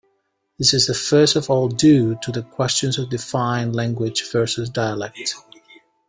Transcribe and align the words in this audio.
This 0.57 0.73
is 0.73 0.97
first 0.99 1.35
of 1.35 1.47
all 1.51 1.67
due 1.67 2.15
to 2.23 2.31
the 2.31 2.41
question 2.41 2.89
of 2.99 3.11
defining 3.11 3.73
"language" 3.73 4.27
versus 4.31 4.67
"dialect". 4.67 5.35